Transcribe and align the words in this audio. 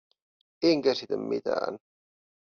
En 0.61 0.81
käsitä 0.81 1.17
mitään. 1.17 1.79